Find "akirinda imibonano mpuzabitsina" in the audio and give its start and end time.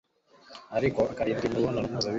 1.11-2.07